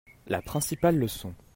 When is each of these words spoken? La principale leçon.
La 0.25 0.41
principale 0.41 0.97
leçon. 0.97 1.35